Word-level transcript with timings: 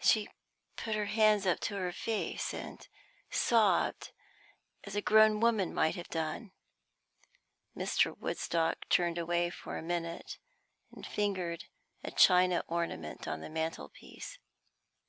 She 0.00 0.28
put 0.76 0.94
her 0.94 1.06
hands 1.06 1.44
up 1.44 1.58
to 1.62 1.74
her 1.74 1.90
face, 1.90 2.54
and 2.54 2.86
sobbed 3.32 4.12
as 4.84 4.94
a 4.94 5.02
grown 5.02 5.40
woman 5.40 5.74
might 5.74 5.96
have 5.96 6.06
done. 6.06 6.52
Mr. 7.76 8.16
Woodstock 8.16 8.88
turned 8.88 9.18
away 9.18 9.50
for 9.50 9.76
a 9.76 9.82
minute, 9.82 10.38
and 10.92 11.04
fingered 11.04 11.64
a 12.04 12.12
china 12.12 12.62
ornament 12.68 13.26
on 13.26 13.40
the 13.40 13.50
mantelpiece. 13.50 14.38